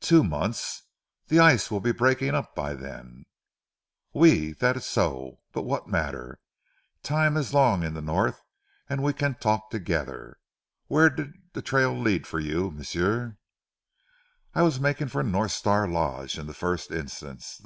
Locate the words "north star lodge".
15.22-16.38